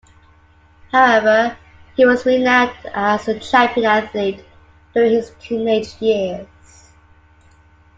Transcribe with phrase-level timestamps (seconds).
[0.91, 1.55] However,
[1.95, 4.43] he was renowned as a champion athlete
[4.95, 6.47] during his teenage years.